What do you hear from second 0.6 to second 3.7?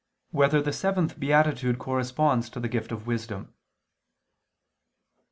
the Seventh Beatitude Corresponds to the Gift of Wisdom?